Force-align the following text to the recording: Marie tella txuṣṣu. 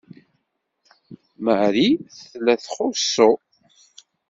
Marie 1.45 1.93
tella 2.29 2.53
txuṣṣu. 2.63 3.31